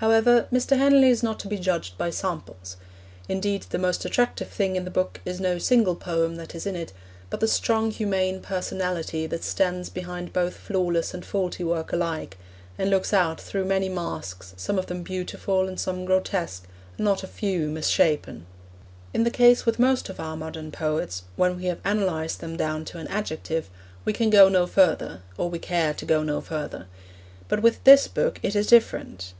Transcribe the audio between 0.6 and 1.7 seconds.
Henley is not to be